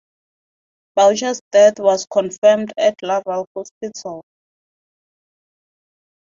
[0.97, 4.23] Boucher's death was confirmed at Laval hospital.